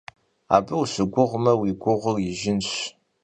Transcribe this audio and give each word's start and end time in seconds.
Abı 0.55 0.73
vuşıguğme, 0.79 1.53
vui 1.59 1.71
gurığır 1.81 2.17
yijjınş. 2.25 2.69